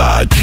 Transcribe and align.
cidade. 0.00 0.40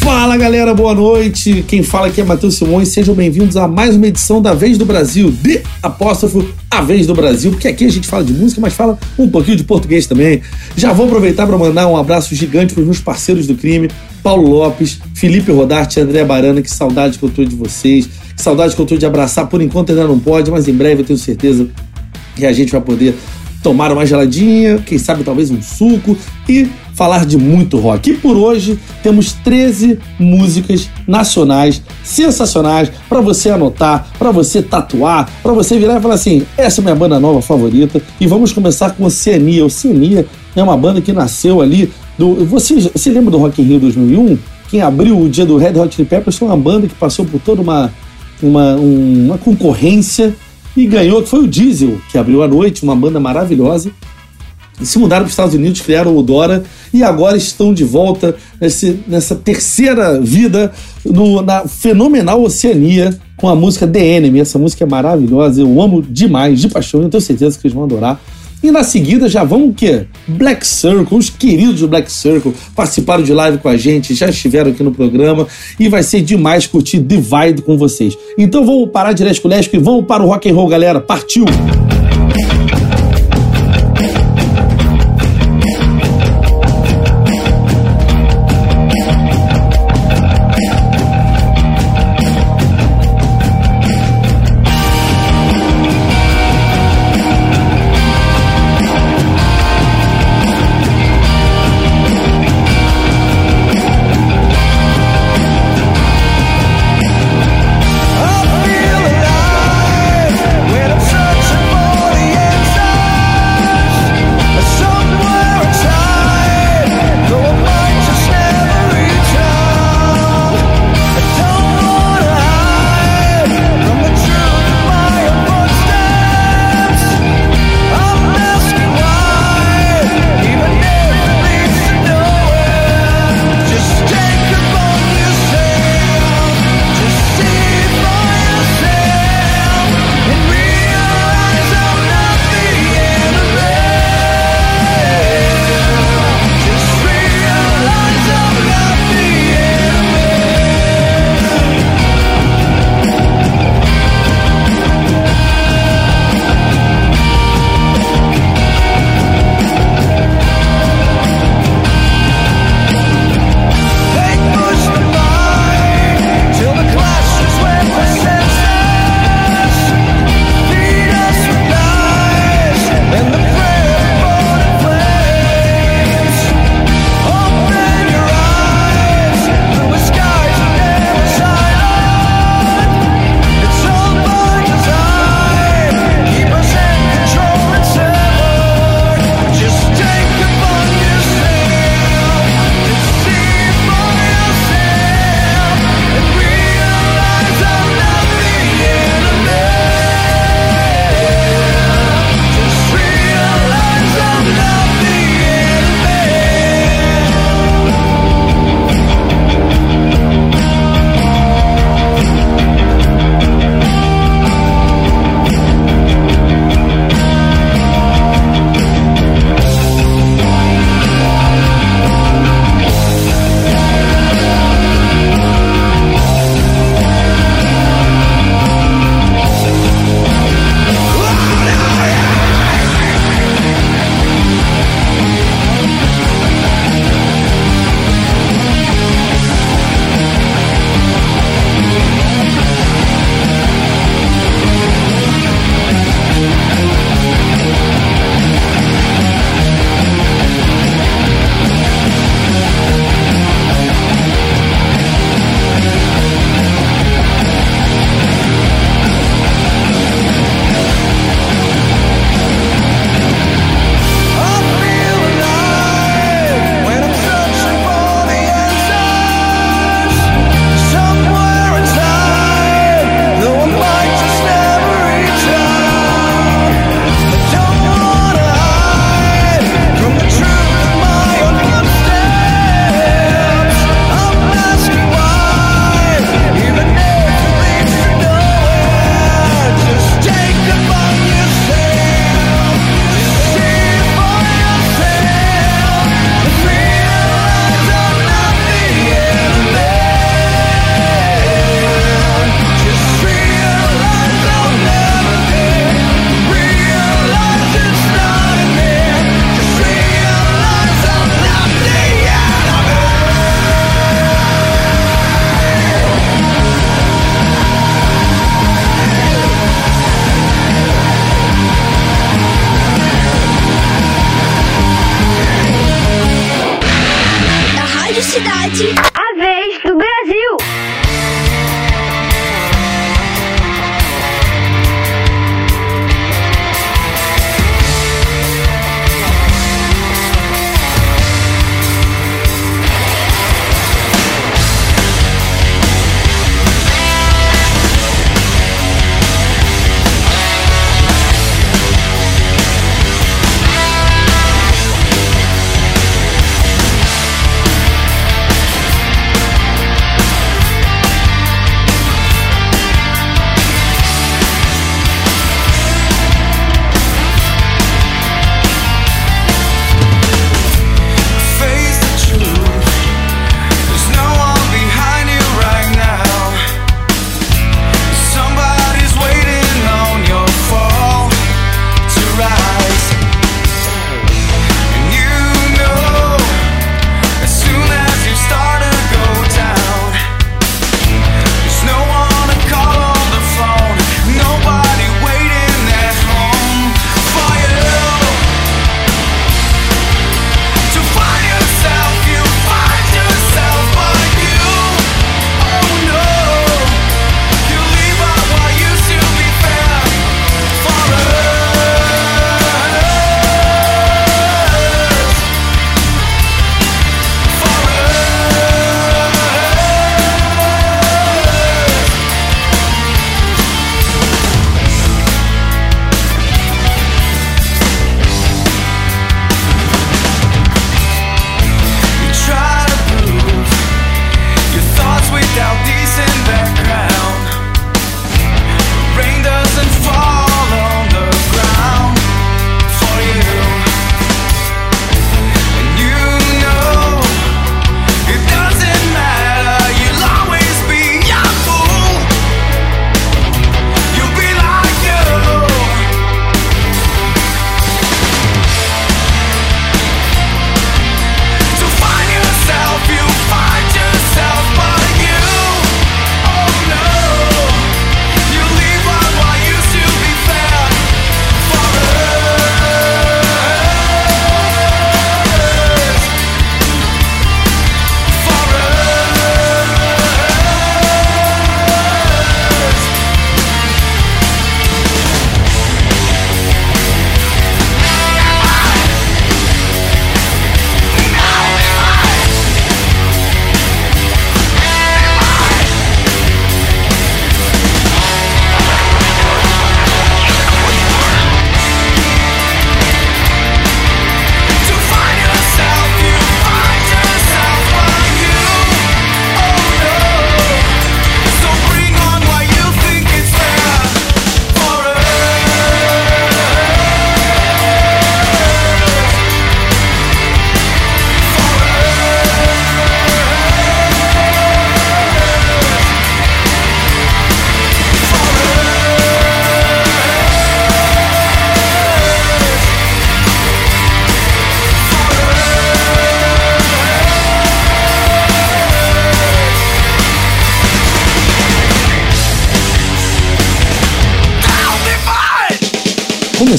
Fala 0.00 0.36
galera, 0.36 0.72
boa 0.72 0.94
noite. 0.94 1.62
Quem 1.68 1.82
fala 1.82 2.06
aqui 2.06 2.20
é 2.20 2.24
Matheus 2.24 2.54
Simões. 2.54 2.88
Sejam 2.88 3.14
bem-vindos 3.14 3.56
a 3.56 3.68
mais 3.68 3.94
uma 3.94 4.06
edição 4.06 4.40
da 4.40 4.54
Vez 4.54 4.78
do 4.78 4.86
Brasil, 4.86 5.30
de 5.30 5.60
apóstrofo 5.82 6.48
A 6.70 6.80
Vez 6.80 7.06
do 7.06 7.14
Brasil, 7.14 7.50
porque 7.50 7.68
aqui 7.68 7.84
a 7.84 7.90
gente 7.90 8.06
fala 8.06 8.24
de 8.24 8.32
música, 8.32 8.60
mas 8.60 8.72
fala 8.72 8.98
um 9.18 9.28
pouquinho 9.28 9.56
de 9.56 9.64
português 9.64 10.06
também. 10.06 10.40
Já 10.76 10.92
vou 10.92 11.06
aproveitar 11.06 11.46
para 11.46 11.58
mandar 11.58 11.86
um 11.88 11.96
abraço 11.96 12.34
gigante 12.34 12.72
para 12.72 12.80
os 12.80 12.86
meus 12.86 13.00
parceiros 13.00 13.46
do 13.46 13.54
crime, 13.54 13.90
Paulo 14.22 14.48
Lopes, 14.48 14.98
Felipe 15.14 15.52
Rodarte 15.52 16.00
André 16.00 16.24
Barana. 16.24 16.62
Que 16.62 16.70
saudade 16.70 17.18
que 17.18 17.24
eu 17.24 17.30
tô 17.30 17.44
de 17.44 17.54
vocês, 17.54 18.08
que 18.34 18.40
saudade 18.40 18.74
que 18.74 18.80
eu 18.80 18.86
tô 18.86 18.96
de 18.96 19.04
abraçar. 19.04 19.46
Por 19.46 19.60
enquanto 19.60 19.90
ainda 19.90 20.06
não 20.06 20.18
pode, 20.18 20.50
mas 20.50 20.68
em 20.68 20.72
breve 20.72 21.02
eu 21.02 21.06
tenho 21.06 21.18
certeza 21.18 21.68
que 22.34 22.46
a 22.46 22.52
gente 22.52 22.72
vai 22.72 22.80
poder 22.80 23.14
tomar 23.62 23.90
uma 23.90 24.06
geladinha, 24.06 24.78
quem 24.86 24.96
sabe 24.96 25.24
talvez 25.24 25.50
um 25.50 25.60
suco 25.60 26.16
e 26.48 26.68
falar 26.96 27.26
de 27.26 27.36
muito 27.36 27.78
rock. 27.78 28.10
E 28.10 28.14
por 28.14 28.36
hoje 28.36 28.78
temos 29.02 29.32
13 29.32 29.98
músicas 30.18 30.88
nacionais 31.06 31.82
sensacionais 32.02 32.90
para 33.08 33.20
você 33.20 33.50
anotar, 33.50 34.08
para 34.18 34.30
você 34.30 34.62
tatuar, 34.62 35.30
para 35.42 35.52
você 35.52 35.78
virar 35.78 35.98
e 35.98 36.02
falar 36.02 36.14
assim: 36.14 36.44
essa 36.56 36.80
é 36.80 36.82
minha 36.82 36.94
banda 36.94 37.20
nova 37.20 37.42
favorita. 37.42 38.00
E 38.18 38.26
vamos 38.26 38.52
começar 38.52 38.90
com 38.90 39.04
Oceania. 39.04 39.64
Oceania 39.64 40.26
é 40.56 40.62
uma 40.62 40.76
banda 40.76 41.00
que 41.00 41.12
nasceu 41.12 41.60
ali 41.60 41.92
do. 42.18 42.46
Você, 42.46 42.80
você 42.80 43.10
lembra 43.10 43.30
do 43.30 43.38
Rock 43.38 43.60
in 43.60 43.66
Rio 43.66 43.80
2001? 43.80 44.38
Quem 44.70 44.80
abriu 44.80 45.20
o 45.20 45.28
dia 45.28 45.46
do 45.46 45.56
Red 45.58 45.78
Hot 45.78 45.94
Chili 45.94 46.08
Peppers 46.08 46.36
foi 46.36 46.48
uma 46.48 46.56
banda 46.56 46.88
que 46.88 46.94
passou 46.94 47.24
por 47.24 47.40
toda 47.40 47.62
uma, 47.62 47.92
uma, 48.42 48.74
uma 48.74 49.38
concorrência 49.38 50.34
e 50.76 50.86
ganhou, 50.86 51.22
que 51.22 51.28
foi 51.28 51.44
o 51.44 51.46
Diesel, 51.46 51.98
que 52.10 52.18
abriu 52.18 52.42
a 52.42 52.48
noite, 52.48 52.82
uma 52.82 52.96
banda 52.96 53.20
maravilhosa. 53.20 53.92
Se 54.82 54.98
mudaram 54.98 55.22
para 55.22 55.28
os 55.28 55.32
Estados 55.32 55.54
Unidos, 55.54 55.80
criaram 55.80 56.16
o 56.16 56.22
Dora 56.22 56.64
e 56.92 57.02
agora 57.02 57.36
estão 57.36 57.72
de 57.72 57.84
volta 57.84 58.36
nesse, 58.60 59.00
nessa 59.06 59.34
terceira 59.34 60.20
vida 60.20 60.72
no, 61.04 61.42
na 61.42 61.66
fenomenal 61.66 62.42
Oceania 62.42 63.18
com 63.36 63.48
a 63.48 63.56
música 63.56 63.86
The 63.86 64.04
Enemy. 64.04 64.40
Essa 64.40 64.58
música 64.58 64.84
é 64.84 64.86
maravilhosa, 64.86 65.60
eu 65.60 65.80
amo 65.80 66.02
demais, 66.02 66.60
de 66.60 66.68
paixão, 66.68 67.02
eu 67.02 67.08
tenho 67.08 67.20
certeza 67.20 67.58
que 67.58 67.66
eles 67.66 67.74
vão 67.74 67.84
adorar. 67.84 68.20
E 68.62 68.70
na 68.70 68.82
seguida 68.82 69.28
já 69.28 69.44
vão 69.44 69.68
o 69.68 69.74
quê? 69.74 70.06
Black 70.26 70.66
Circle, 70.66 71.16
os 71.16 71.30
queridos 71.30 71.80
do 71.80 71.88
Black 71.88 72.10
Circle 72.10 72.52
participaram 72.74 73.22
de 73.22 73.32
live 73.32 73.58
com 73.58 73.68
a 73.68 73.76
gente, 73.76 74.14
já 74.14 74.28
estiveram 74.28 74.70
aqui 74.70 74.82
no 74.82 74.92
programa 74.92 75.46
e 75.78 75.88
vai 75.88 76.02
ser 76.02 76.22
demais 76.22 76.66
curtir 76.66 76.98
Divide 76.98 77.62
com 77.62 77.76
vocês. 77.76 78.16
Então 78.38 78.64
vamos 78.64 78.90
parar 78.90 79.12
de 79.12 79.22
Lesco 79.22 79.46
Lesco 79.46 79.76
e 79.76 79.78
vamos 79.78 80.06
para 80.06 80.22
o 80.22 80.26
rock 80.26 80.50
and 80.50 80.54
roll, 80.54 80.68
galera. 80.68 81.00
Partiu! 81.00 81.44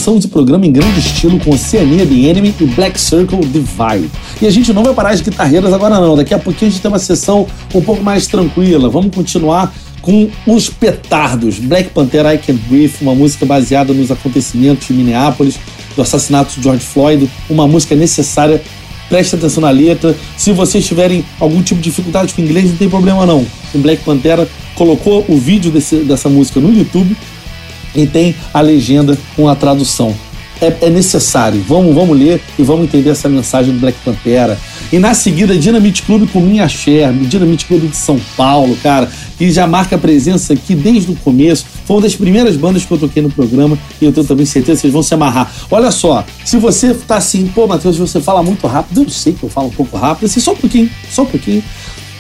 O 0.08 0.28
programa 0.30 0.66
em 0.66 0.72
grande 0.72 1.00
estilo 1.00 1.38
com 1.38 1.54
Oceania 1.54 2.06
The 2.06 2.14
Enemy 2.14 2.56
e 2.62 2.64
Black 2.64 3.00
Circle 3.00 3.42
Divide. 3.42 4.10
E 4.42 4.48
a 4.48 4.50
gente 4.50 4.72
não 4.72 4.82
vai 4.82 4.94
parar 4.94 5.10
as 5.10 5.20
guitarreiras 5.20 5.74
agora 5.74 6.00
não, 6.00 6.16
daqui 6.16 6.34
a 6.34 6.40
pouquinho 6.40 6.70
a 6.70 6.72
gente 6.72 6.82
tem 6.82 6.90
uma 6.90 6.98
sessão 6.98 7.46
um 7.76 7.82
pouco 7.82 8.02
mais 8.02 8.26
tranquila. 8.26 8.88
Vamos 8.88 9.14
continuar 9.14 9.74
com 10.02 10.30
os 10.48 10.70
petardos. 10.70 11.60
Black 11.60 11.90
Panther 11.90 12.26
I 12.26 12.38
Can't 12.38 12.62
Breathe, 12.70 12.94
uma 13.02 13.14
música 13.14 13.46
baseada 13.46 13.94
nos 13.94 14.10
acontecimentos 14.10 14.88
de 14.88 14.94
Minneapolis, 14.94 15.60
do 15.94 16.02
assassinato 16.02 16.56
de 16.56 16.64
George 16.64 16.86
Floyd, 16.86 17.30
uma 17.50 17.68
música 17.68 17.94
necessária. 17.94 18.62
Preste 19.10 19.36
atenção 19.36 19.60
na 19.60 19.72
letra. 19.72 20.16
Se 20.38 20.54
vocês 20.54 20.86
tiverem 20.86 21.26
algum 21.38 21.62
tipo 21.62 21.82
de 21.82 21.90
dificuldade 21.90 22.34
com 22.34 22.42
inglês, 22.42 22.70
não 22.70 22.78
tem 22.78 22.90
problema 22.90 23.26
não. 23.26 23.46
O 23.76 23.78
Black 23.80 24.04
Pantera 24.06 24.48
colocou 24.74 25.26
o 25.28 25.38
vídeo 25.38 25.70
desse, 25.70 25.98
dessa 25.98 26.30
música 26.30 26.62
no 26.62 26.74
YouTube 26.74 27.14
e 27.98 28.06
tem 28.06 28.36
a 28.54 28.62
legenda 28.62 29.18
com 29.36 29.50
a 29.50 29.56
tradução. 29.56 30.16
É, 30.60 30.74
é, 30.82 30.90
necessário. 30.90 31.64
Vamos, 31.68 31.94
vamos 31.94 32.18
ler 32.18 32.42
e 32.58 32.64
vamos 32.64 32.86
entender 32.86 33.12
essa 33.12 33.30
mensagem 33.30 33.74
do 33.74 33.80
Black 33.80 33.98
Pantera. 34.04 34.58
E 34.92 34.98
na 34.98 35.14
seguida, 35.14 35.56
Dinamite 35.56 36.02
Clube 36.02 36.26
com 36.28 36.40
Minha 36.40 36.68
Cher, 36.68 37.14
Dinamite 37.14 37.66
Clube 37.66 37.88
de 37.88 37.96
São 37.96 38.20
Paulo, 38.36 38.76
cara, 38.82 39.08
que 39.38 39.52
já 39.52 39.68
marca 39.68 40.00
presença 40.00 40.54
aqui 40.54 40.74
desde 40.74 41.12
o 41.12 41.16
começo. 41.16 41.64
Foi 41.86 41.98
uma 41.98 42.02
das 42.02 42.16
primeiras 42.16 42.58
bandas 42.58 42.84
que 42.86 42.92
eu 42.92 42.98
toquei 42.98 43.22
no 43.22 43.30
programa 43.30 43.78
e 44.02 44.06
eu 44.06 44.12
tenho 44.12 44.26
também 44.26 44.48
certeza 44.48 44.78
que 44.78 44.82
vocês 44.82 44.94
vão 44.94 45.04
se 45.04 45.14
amarrar. 45.14 45.52
Olha 45.70 45.92
só, 45.92 46.26
se 46.44 46.58
você 46.58 46.92
tá 46.94 47.18
assim, 47.18 47.48
pô, 47.54 47.68
Matheus, 47.68 47.98
você 47.98 48.20
fala 48.20 48.42
muito 48.42 48.66
rápido, 48.66 49.04
eu 49.04 49.10
sei 49.10 49.34
que 49.34 49.44
eu 49.44 49.50
falo 49.50 49.68
um 49.68 49.72
pouco 49.72 49.96
rápido, 49.96 50.26
assim, 50.26 50.40
só 50.40 50.54
um 50.54 50.58
pouquinho, 50.58 50.90
só 51.12 51.22
um 51.22 51.28
pouquinho. 51.28 51.64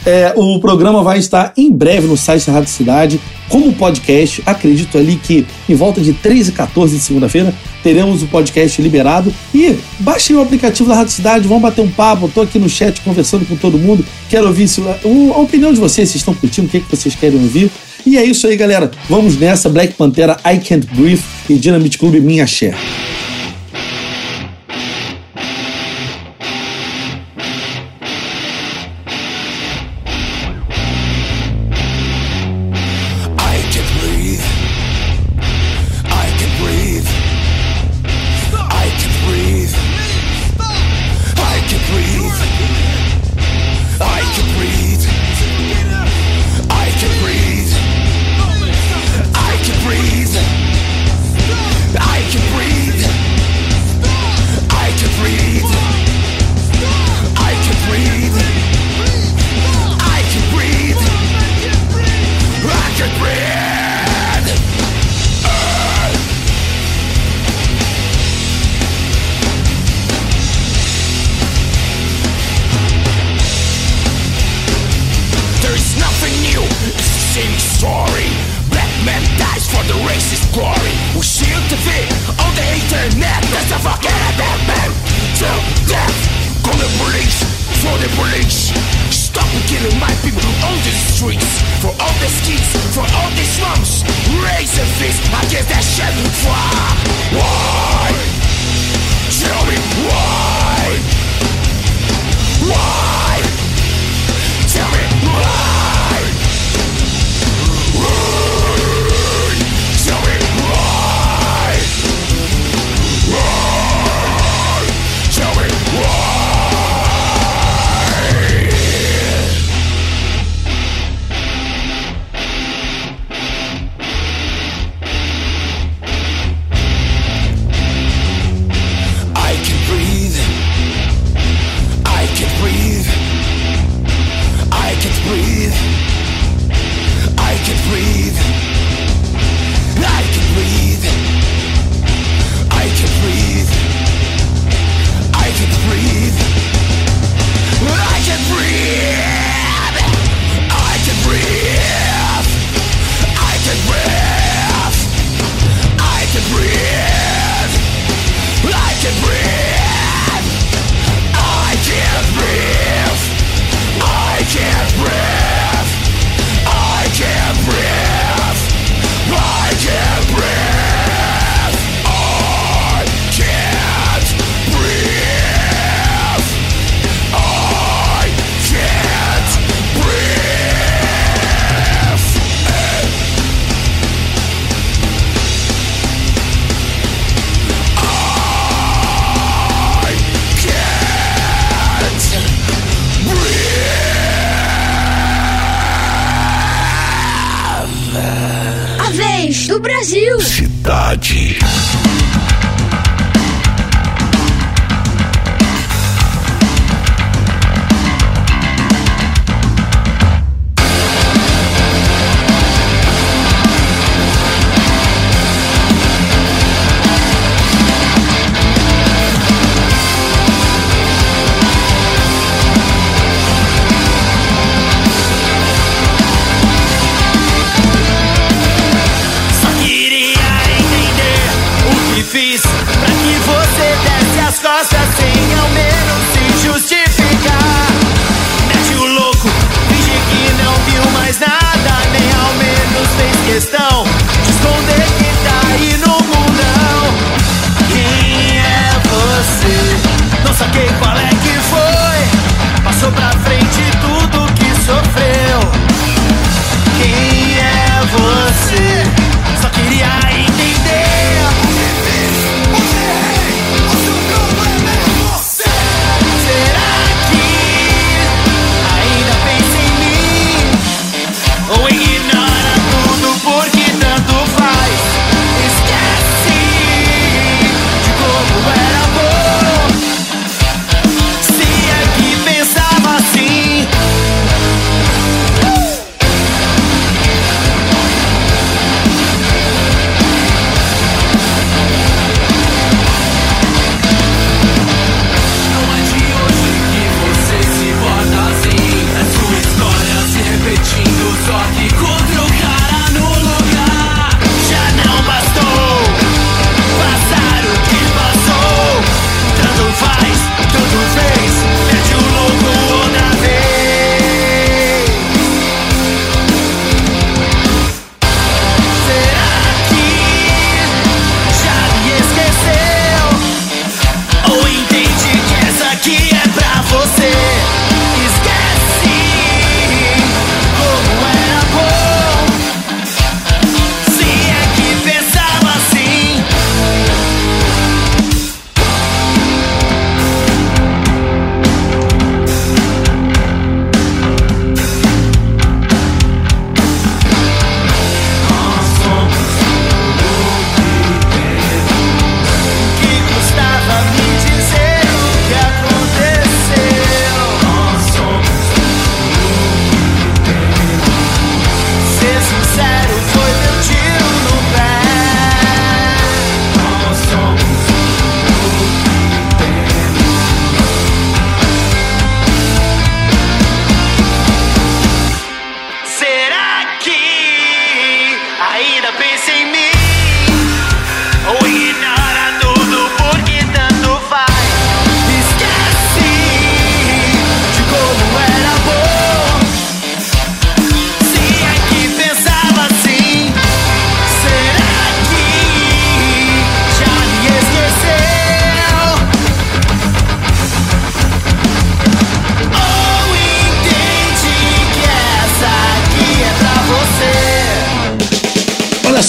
É, 0.08 0.32
o 0.38 0.58
programa 0.62 1.04
vai 1.04 1.20
estar 1.20 1.52
em 1.58 1.70
breve 1.70 2.08
no 2.08 2.16
site 2.16 2.48
da 2.48 2.54
Rádio 2.54 2.70
Cidade, 2.70 3.20
como 3.50 3.74
podcast. 3.74 4.42
Acredito 4.46 4.98
ali 4.98 5.18
que 5.18 5.46
em 5.68 5.76
volta 5.76 6.00
de 6.00 6.14
13 6.14 6.52
e 6.52 6.54
14 6.54 6.96
de 6.96 7.02
segunda-feira 7.04 7.54
teremos 7.84 8.24
o 8.24 8.28
podcast 8.28 8.82
liberado. 8.82 9.34
E 9.54 9.78
baixem 10.00 10.34
o 10.34 10.42
aplicativo 10.42 10.88
da 10.88 10.96
Rádio 10.96 11.12
Cidade, 11.12 11.46
vamos 11.46 11.62
bater 11.62 11.82
um 11.82 11.92
papo. 11.92 12.28
Estou 12.28 12.44
aqui 12.44 12.58
no 12.58 12.70
chat 12.70 13.02
conversando 13.02 13.46
com 13.46 13.58
todo 13.58 13.78
mundo. 13.78 14.06
Quero 14.30 14.48
ouvir 14.48 14.70
se, 14.70 14.82
a 14.82 15.40
opinião 15.40 15.74
de 15.74 15.80
vocês, 15.80 16.08
se 16.08 16.16
estão 16.16 16.34
curtindo, 16.34 16.68
o 16.68 16.70
que, 16.70 16.78
é 16.78 16.80
que 16.80 16.90
vocês 16.90 17.14
querem 17.14 17.38
ouvir. 17.38 17.70
E 18.06 18.18
é 18.18 18.24
isso 18.24 18.48
aí, 18.48 18.56
galera. 18.56 18.90
Vamos 19.10 19.36
nessa. 19.36 19.68
Black 19.68 19.96
Pantera, 19.96 20.38
I 20.46 20.58
Can't 20.60 20.88
Breathe 20.96 21.22
e 21.50 21.56
Dynamite 21.56 21.98
Club 21.98 22.16
Minha 22.22 22.48
Share. 22.48 22.78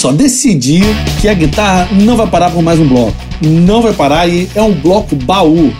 Só, 0.09 0.11
decidi 0.11 0.81
que 1.21 1.27
a 1.27 1.33
guitarra 1.33 1.89
não 1.91 2.17
vai 2.17 2.27
parar 2.27 2.51
por 2.51 2.63
mais 2.63 2.79
um 2.79 2.87
bloco. 2.87 3.15
Não 3.41 3.81
vai 3.81 3.93
parar 3.93 4.27
e 4.27 4.49
é 4.55 4.61
um 4.61 4.73
bloco 4.73 5.15
baú. 5.15 5.73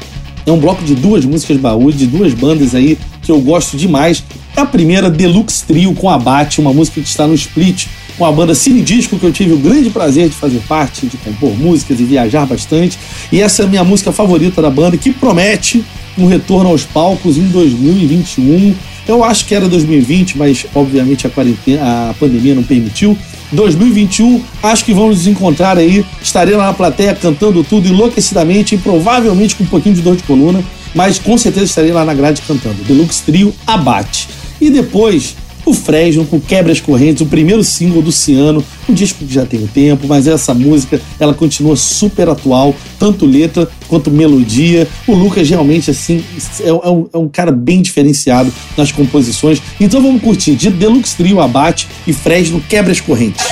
É 0.45 0.51
um 0.51 0.59
bloco 0.59 0.83
de 0.83 0.95
duas 0.95 1.25
músicas 1.25 1.57
baú, 1.57 1.91
de 1.91 2.07
duas 2.07 2.33
bandas 2.33 2.73
aí 2.73 2.97
que 3.21 3.31
eu 3.31 3.39
gosto 3.39 3.75
demais. 3.77 4.23
A 4.55 4.65
primeira, 4.65 5.09
Deluxe 5.09 5.63
Trio 5.65 5.93
com 5.93 6.09
Abate, 6.09 6.59
uma 6.59 6.73
música 6.73 7.01
que 7.01 7.07
está 7.07 7.27
no 7.27 7.33
Split, 7.33 7.87
com 8.17 8.25
a 8.25 8.31
banda 8.31 8.55
Cine 8.55 8.81
Disco, 8.81 9.17
que 9.17 9.25
eu 9.25 9.31
tive 9.31 9.53
o 9.53 9.57
grande 9.57 9.89
prazer 9.89 10.27
de 10.27 10.35
fazer 10.35 10.59
parte, 10.67 11.05
de 11.05 11.17
compor 11.17 11.55
músicas 11.57 11.99
e 11.99 12.03
viajar 12.03 12.45
bastante. 12.45 12.97
E 13.31 13.41
essa 13.41 13.63
é 13.63 13.65
a 13.65 13.69
minha 13.69 13.83
música 13.83 14.11
favorita 14.11 14.61
da 14.61 14.69
banda, 14.69 14.97
que 14.97 15.11
promete 15.11 15.83
um 16.17 16.25
retorno 16.25 16.69
aos 16.69 16.83
palcos 16.83 17.37
em 17.37 17.47
2021. 17.47 18.73
Eu 19.07 19.23
acho 19.23 19.45
que 19.45 19.55
era 19.55 19.67
2020, 19.67 20.37
mas 20.37 20.65
obviamente 20.73 21.25
a, 21.25 21.29
quarentena, 21.29 22.09
a 22.09 22.13
pandemia 22.13 22.55
não 22.55 22.63
permitiu. 22.63 23.17
2021, 23.51 24.43
acho 24.61 24.85
que 24.85 24.93
vamos 24.93 25.17
nos 25.17 25.27
encontrar 25.27 25.77
aí. 25.77 26.05
Estarei 26.21 26.55
lá 26.55 26.67
na 26.67 26.73
plateia 26.73 27.15
cantando 27.15 27.63
tudo 27.63 27.87
enlouquecidamente 27.87 28.75
e 28.75 28.77
provavelmente 28.77 29.55
com 29.55 29.63
um 29.63 29.67
pouquinho 29.67 29.95
de 29.95 30.01
dor 30.01 30.15
de 30.15 30.23
coluna, 30.23 30.63
mas 30.93 31.19
com 31.19 31.37
certeza 31.37 31.65
estarei 31.65 31.91
lá 31.91 32.05
na 32.05 32.13
grade 32.13 32.41
cantando. 32.47 32.83
Deluxe 32.83 33.23
Trio 33.23 33.53
Abate. 33.65 34.27
E 34.61 34.69
depois 34.69 35.35
o 35.65 35.73
Fresno 35.73 36.25
com 36.25 36.39
Quebras 36.39 36.79
Correntes, 36.79 37.21
o 37.21 37.25
primeiro 37.25 37.63
single 37.63 38.01
do 38.01 38.11
Ciano, 38.11 38.63
um 38.87 38.93
disco 38.93 39.25
que 39.25 39.33
já 39.33 39.45
tem 39.45 39.65
tempo, 39.67 40.07
mas 40.07 40.27
essa 40.27 40.53
música 40.53 41.01
ela 41.19 41.33
continua 41.33 41.75
super 41.75 42.29
atual, 42.29 42.75
tanto 42.97 43.25
letra 43.25 43.69
quanto 43.87 44.11
melodia. 44.11 44.87
O 45.07 45.13
Lucas 45.13 45.49
realmente 45.49 45.91
assim 45.91 46.23
é, 46.61 46.67
é, 46.69 46.73
um, 46.73 47.07
é 47.13 47.17
um, 47.17 47.27
cara 47.27 47.51
bem 47.51 47.81
diferenciado 47.81 48.51
nas 48.77 48.91
composições. 48.91 49.61
Então 49.79 50.01
vamos 50.01 50.21
curtir 50.21 50.55
de 50.55 50.69
Deluxe 50.69 51.15
Trio 51.15 51.39
Abate 51.39 51.87
e 52.07 52.13
Fresno 52.13 52.61
Quebras 52.67 52.99
Correntes. 52.99 53.45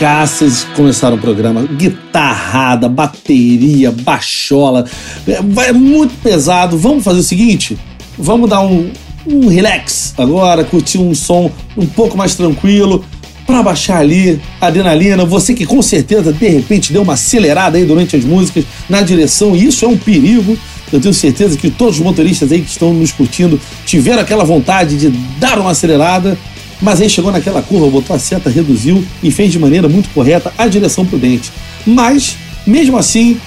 Musicaças 0.00 0.66
começaram 0.74 1.16
o 1.16 1.20
programa. 1.20 1.62
Guitarrada, 1.62 2.88
bateria, 2.88 3.90
bachola. 3.92 4.86
É, 5.28 5.68
é 5.68 5.72
muito 5.72 6.14
pesado. 6.22 6.78
Vamos 6.78 7.04
fazer 7.04 7.20
o 7.20 7.22
seguinte? 7.22 7.78
Vamos 8.16 8.48
dar 8.48 8.62
um, 8.62 8.90
um 9.26 9.48
relax 9.48 10.14
agora, 10.16 10.64
curtir 10.64 10.98
um 10.98 11.14
som 11.14 11.50
um 11.76 11.84
pouco 11.84 12.16
mais 12.16 12.34
tranquilo 12.34 13.04
para 13.46 13.62
baixar 13.62 13.98
ali 13.98 14.40
a 14.58 14.68
adrenalina. 14.68 15.24
Você 15.26 15.52
que 15.52 15.66
com 15.66 15.82
certeza 15.82 16.32
de 16.32 16.48
repente 16.48 16.94
deu 16.94 17.02
uma 17.02 17.12
acelerada 17.12 17.76
aí 17.76 17.84
durante 17.84 18.16
as 18.16 18.24
músicas 18.24 18.64
na 18.88 19.02
direção, 19.02 19.54
e 19.54 19.66
isso 19.66 19.84
é 19.84 19.88
um 19.88 19.98
perigo. 19.98 20.56
Eu 20.90 20.98
tenho 20.98 21.12
certeza 21.12 21.58
que 21.58 21.70
todos 21.70 21.96
os 21.96 22.00
motoristas 22.02 22.50
aí 22.50 22.62
que 22.62 22.70
estão 22.70 22.94
nos 22.94 23.12
curtindo 23.12 23.60
tiveram 23.84 24.22
aquela 24.22 24.44
vontade 24.44 24.96
de 24.96 25.10
dar 25.38 25.58
uma 25.58 25.72
acelerada. 25.72 26.38
Mas 26.80 27.00
aí 27.00 27.08
chegou 27.10 27.30
naquela 27.30 27.62
curva, 27.62 27.88
botou 27.88 28.14
a 28.14 28.18
seta, 28.18 28.48
reduziu 28.48 29.04
e 29.22 29.30
fez 29.30 29.52
de 29.52 29.58
maneira 29.58 29.88
muito 29.88 30.08
correta 30.10 30.52
a 30.56 30.66
direção 30.66 31.04
prudente. 31.04 31.52
Mas, 31.86 32.36
mesmo 32.66 32.96
assim, 32.96 33.38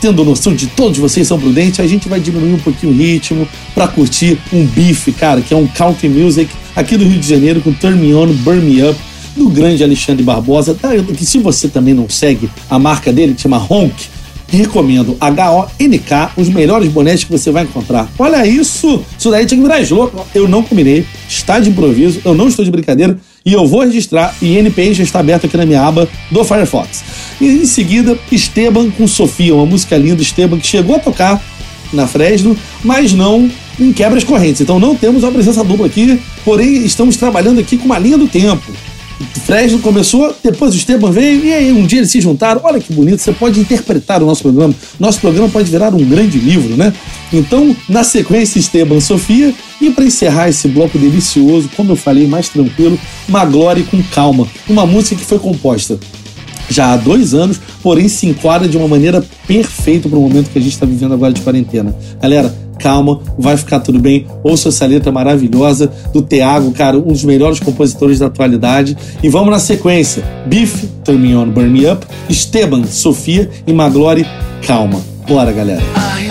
tendo 0.00 0.24
noção 0.24 0.54
de 0.54 0.66
todos 0.66 0.98
vocês 0.98 1.26
são 1.28 1.38
prudentes, 1.38 1.80
a 1.80 1.86
gente 1.86 2.08
vai 2.08 2.20
diminuir 2.20 2.54
um 2.54 2.58
pouquinho 2.58 2.92
o 2.92 2.96
ritmo 2.96 3.46
para 3.74 3.86
curtir 3.88 4.38
um 4.52 4.64
bife, 4.64 5.12
cara, 5.12 5.40
que 5.40 5.52
é 5.52 5.56
um 5.56 5.66
country 5.66 6.08
music 6.08 6.50
aqui 6.74 6.96
do 6.96 7.04
Rio 7.04 7.18
de 7.18 7.28
Janeiro 7.28 7.60
com 7.60 7.72
Turn 7.72 7.98
Me 7.98 8.14
On, 8.14 8.26
Burn 8.26 8.60
Me 8.62 8.82
Up, 8.82 8.98
do 9.36 9.48
grande 9.48 9.84
Alexandre 9.84 10.22
Barbosa, 10.22 10.76
que 11.16 11.24
se 11.24 11.38
você 11.38 11.68
também 11.68 11.94
não 11.94 12.08
segue 12.08 12.50
a 12.68 12.78
marca 12.78 13.12
dele, 13.12 13.34
que 13.34 13.42
chama 13.42 13.58
Honk, 13.58 14.08
recomendo. 14.56 15.16
H-O-N-K, 15.20 16.32
os 16.36 16.48
melhores 16.48 16.88
bonés 16.88 17.24
que 17.24 17.30
você 17.30 17.50
vai 17.50 17.64
encontrar. 17.64 18.10
Olha 18.18 18.46
isso! 18.46 19.04
Isso 19.18 19.30
daí 19.30 19.46
tinha 19.46 19.60
que 19.60 19.66
virar 19.66 19.80
louco. 19.90 20.26
Eu 20.34 20.48
não 20.48 20.62
combinei, 20.62 21.06
está 21.28 21.58
de 21.58 21.70
improviso, 21.70 22.20
eu 22.24 22.34
não 22.34 22.48
estou 22.48 22.64
de 22.64 22.70
brincadeira 22.70 23.18
e 23.44 23.52
eu 23.52 23.66
vou 23.66 23.80
registrar 23.80 24.34
e 24.42 24.58
NPI 24.58 24.94
já 24.94 25.02
está 25.02 25.20
aberto 25.20 25.46
aqui 25.46 25.56
na 25.56 25.64
minha 25.64 25.82
aba 25.82 26.08
do 26.30 26.44
Firefox. 26.44 27.02
E 27.40 27.46
em 27.46 27.64
seguida, 27.64 28.18
Esteban 28.30 28.90
com 28.90 29.06
Sofia, 29.06 29.54
uma 29.54 29.66
música 29.66 29.96
linda, 29.96 30.22
Esteban, 30.22 30.58
que 30.58 30.66
chegou 30.66 30.96
a 30.96 30.98
tocar 30.98 31.42
na 31.92 32.06
Fresno, 32.06 32.56
mas 32.84 33.12
não 33.12 33.50
em 33.78 33.92
quebras 33.92 34.24
correntes. 34.24 34.60
Então 34.60 34.78
não 34.78 34.94
temos 34.94 35.22
uma 35.22 35.32
presença 35.32 35.64
dupla 35.64 35.86
aqui, 35.86 36.20
porém 36.44 36.84
estamos 36.84 37.16
trabalhando 37.16 37.60
aqui 37.60 37.76
com 37.76 37.86
uma 37.86 37.98
linha 37.98 38.18
do 38.18 38.28
tempo. 38.28 38.70
Fresno 39.44 39.78
começou, 39.80 40.34
depois 40.42 40.74
o 40.74 40.76
Esteban 40.76 41.10
veio, 41.10 41.44
e 41.44 41.52
aí 41.52 41.72
um 41.72 41.84
dia 41.84 42.00
eles 42.00 42.10
se 42.10 42.20
juntaram. 42.20 42.60
Olha 42.64 42.80
que 42.80 42.92
bonito, 42.92 43.20
você 43.20 43.32
pode 43.32 43.60
interpretar 43.60 44.22
o 44.22 44.26
nosso 44.26 44.42
programa. 44.42 44.74
Nosso 44.98 45.20
programa 45.20 45.48
pode 45.48 45.70
virar 45.70 45.94
um 45.94 46.04
grande 46.04 46.38
livro, 46.38 46.76
né? 46.76 46.92
Então, 47.32 47.74
na 47.88 48.02
sequência, 48.02 48.58
Esteban 48.58 49.00
Sofia, 49.00 49.54
e 49.80 49.90
para 49.90 50.04
encerrar 50.04 50.48
esse 50.48 50.68
bloco 50.68 50.98
delicioso, 50.98 51.68
como 51.76 51.92
eu 51.92 51.96
falei, 51.96 52.26
mais 52.26 52.48
tranquilo, 52.48 52.98
Maglore 53.28 53.82
com 53.84 54.02
calma. 54.02 54.46
Uma 54.68 54.86
música 54.86 55.16
que 55.16 55.24
foi 55.24 55.38
composta 55.38 55.98
já 56.70 56.92
há 56.92 56.96
dois 56.96 57.34
anos, 57.34 57.60
porém 57.82 58.08
se 58.08 58.26
enquadra 58.26 58.68
de 58.68 58.76
uma 58.76 58.88
maneira 58.88 59.22
perfeita 59.46 60.08
para 60.08 60.18
o 60.18 60.22
momento 60.22 60.50
que 60.50 60.58
a 60.58 60.62
gente 60.62 60.72
está 60.72 60.86
vivendo 60.86 61.12
agora 61.12 61.32
de 61.32 61.40
quarentena. 61.40 61.94
Galera, 62.22 62.54
calma, 62.78 63.20
vai 63.38 63.56
ficar 63.56 63.80
tudo 63.80 63.98
bem. 63.98 64.26
Ouça 64.42 64.68
essa 64.68 64.86
letra 64.86 65.12
maravilhosa 65.12 65.92
do 66.12 66.22
Thiago, 66.22 66.70
cara, 66.72 66.96
um 66.96 67.12
dos 67.12 67.24
melhores 67.24 67.60
compositores 67.60 68.18
da 68.18 68.26
atualidade. 68.26 68.96
E 69.22 69.28
vamos 69.28 69.50
na 69.50 69.58
sequência: 69.58 70.24
Biff, 70.46 70.88
Turn 71.04 71.20
Me 71.20 71.36
On, 71.36 71.50
Burn 71.50 71.68
Me 71.68 71.90
Up, 71.90 72.06
Esteban, 72.28 72.84
Sofia 72.84 73.50
e 73.66 73.72
Maglore, 73.72 74.24
calma. 74.66 75.00
Bora, 75.28 75.52
galera. 75.52 75.82
I 75.96 76.29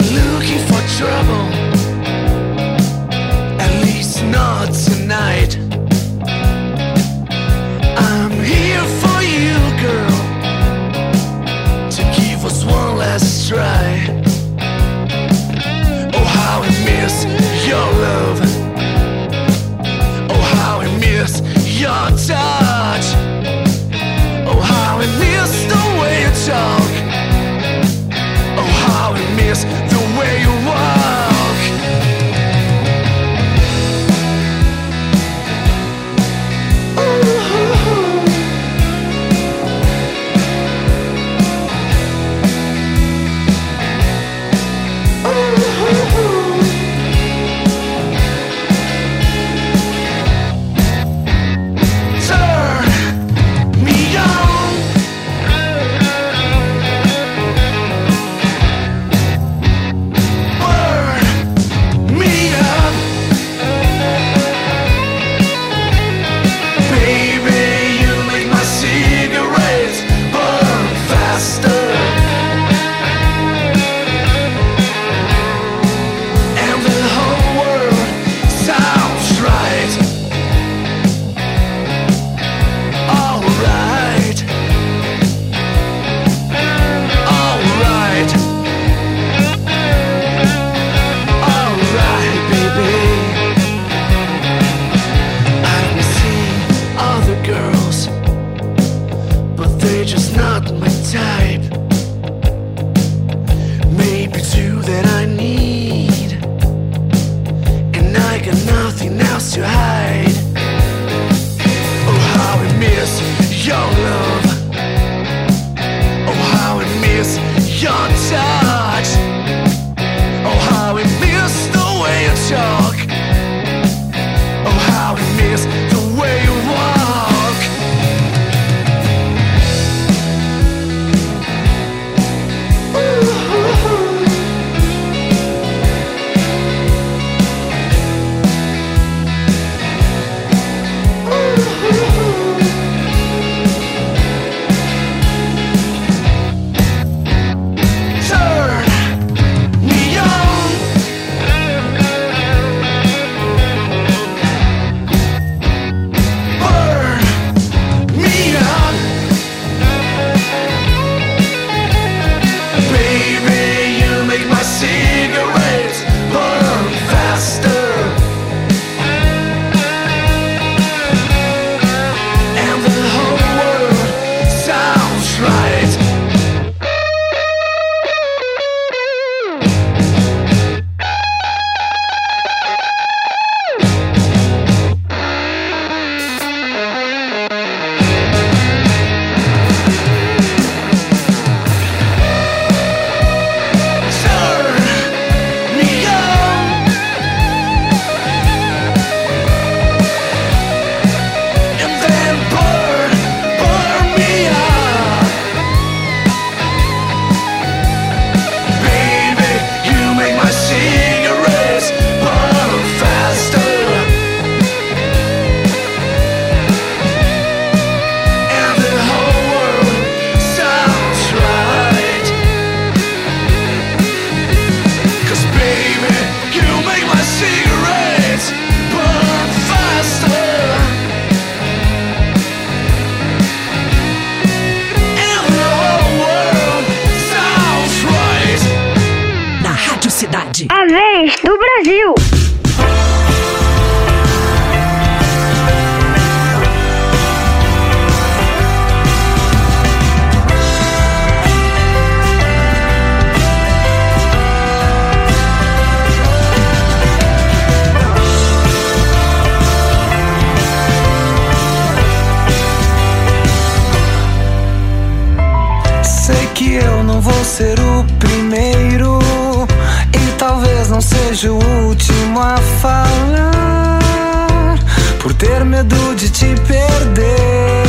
ter 275.39 275.63
medo 275.63 276.15
de 276.15 276.29
te 276.29 276.53
perder. 276.67 277.85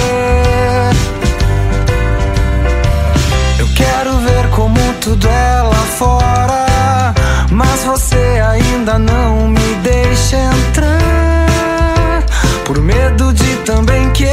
Eu 3.59 3.67
quero 3.75 4.17
ver 4.19 4.49
como 4.51 4.79
tudo 5.01 5.29
é 5.29 5.63
lá 5.63 5.85
fora, 5.99 7.15
mas 7.51 7.85
você 7.85 8.41
ainda 8.53 8.99
não 8.99 9.49
me 9.49 9.75
deixa 9.83 10.37
entrar, 10.37 12.25
por 12.65 12.81
medo 12.81 13.33
de 13.35 13.57
também 13.67 14.11
querer. 14.13 14.31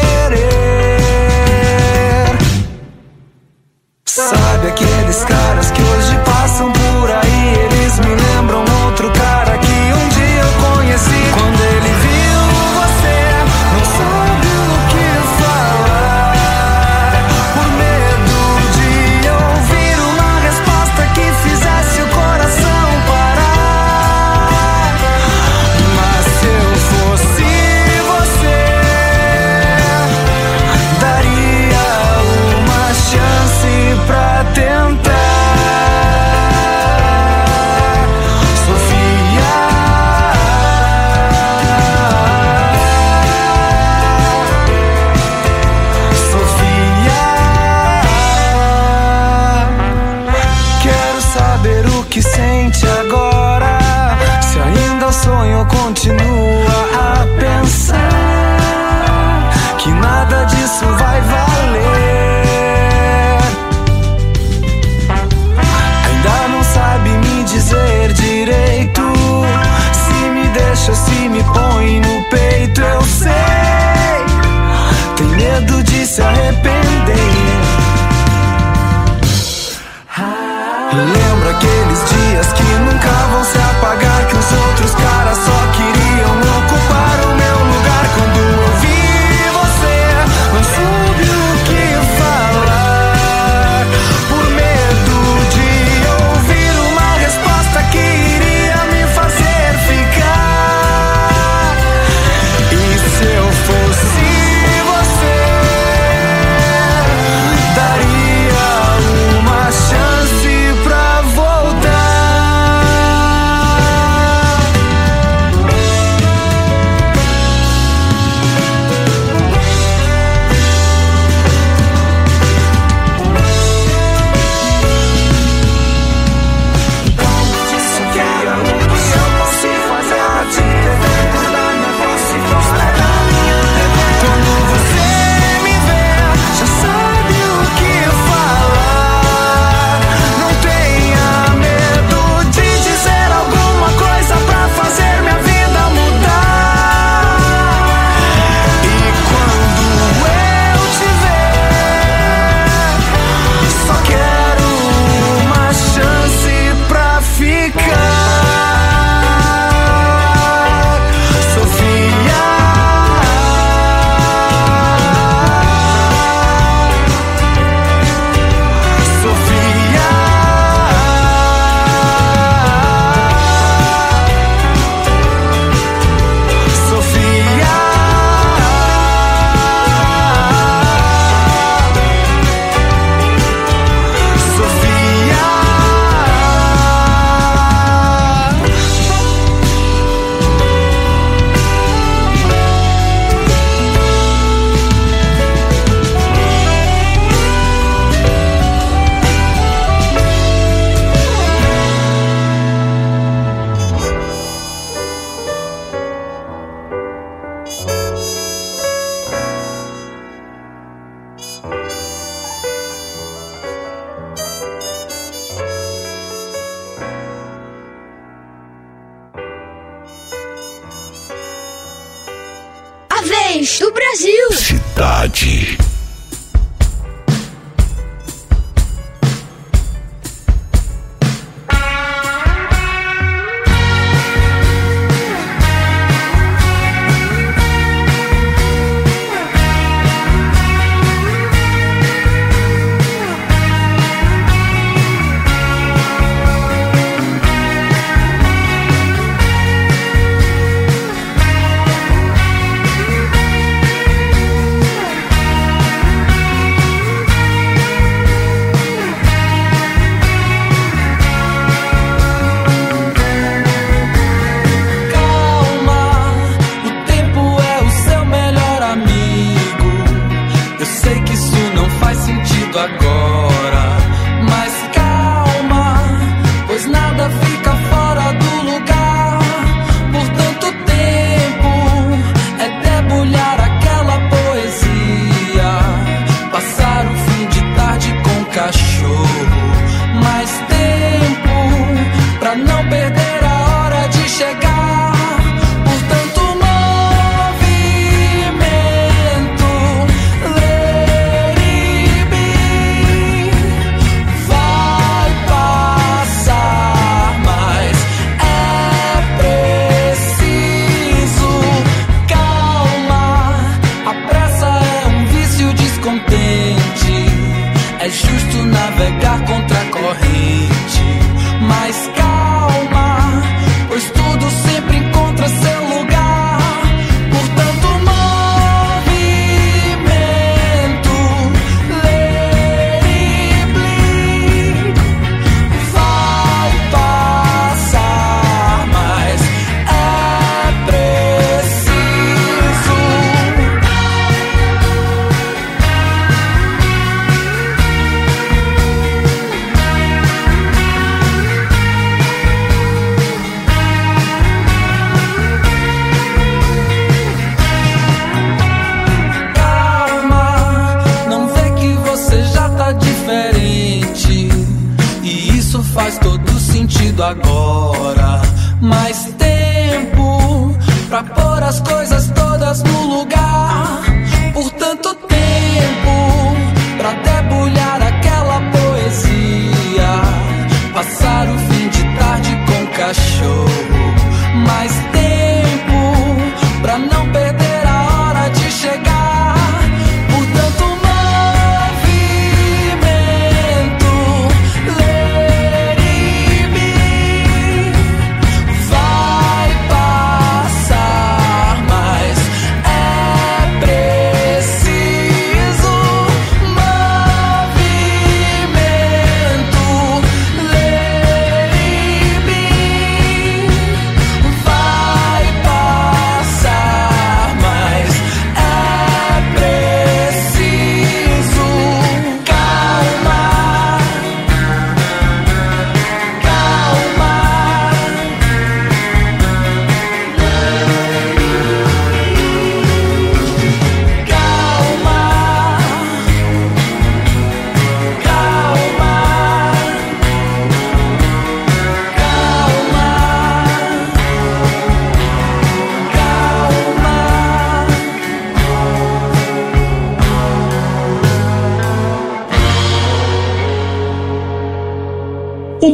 Sabe 4.06 4.68
aqueles 4.68 5.24
caras 5.26 5.72
que 5.72 5.82
hoje 5.82 6.07